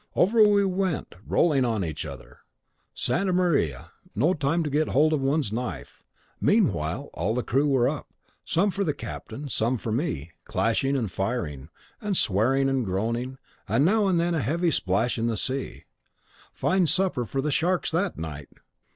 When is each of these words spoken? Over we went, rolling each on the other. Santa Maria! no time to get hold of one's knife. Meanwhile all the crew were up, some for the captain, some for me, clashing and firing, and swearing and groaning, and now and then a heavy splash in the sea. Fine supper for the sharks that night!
Over 0.15 0.41
we 0.41 0.65
went, 0.65 1.13
rolling 1.27 1.59
each 1.59 1.63
on 1.63 1.81
the 1.81 2.07
other. 2.23 2.39
Santa 2.95 3.31
Maria! 3.31 3.91
no 4.15 4.33
time 4.33 4.63
to 4.63 4.69
get 4.71 4.87
hold 4.87 5.13
of 5.13 5.21
one's 5.21 5.51
knife. 5.51 6.01
Meanwhile 6.39 7.11
all 7.13 7.35
the 7.35 7.43
crew 7.43 7.67
were 7.67 7.87
up, 7.87 8.07
some 8.43 8.71
for 8.71 8.83
the 8.83 8.95
captain, 8.95 9.47
some 9.47 9.77
for 9.77 9.91
me, 9.91 10.31
clashing 10.43 10.97
and 10.97 11.11
firing, 11.11 11.69
and 12.01 12.17
swearing 12.17 12.67
and 12.67 12.83
groaning, 12.83 13.37
and 13.69 13.85
now 13.85 14.07
and 14.07 14.19
then 14.19 14.33
a 14.33 14.41
heavy 14.41 14.71
splash 14.71 15.19
in 15.19 15.27
the 15.27 15.37
sea. 15.37 15.83
Fine 16.51 16.87
supper 16.87 17.23
for 17.23 17.39
the 17.39 17.51
sharks 17.51 17.91
that 17.91 18.17
night! 18.17 18.49